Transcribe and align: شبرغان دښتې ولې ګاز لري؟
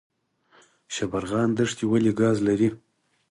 شبرغان 0.95 1.49
دښتې 1.57 1.85
ولې 1.87 2.11
ګاز 2.19 2.37
لري؟ 2.47 2.69